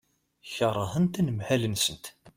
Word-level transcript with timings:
Keṛhent 0.55 1.19
anemhal-nsent. 1.19 2.05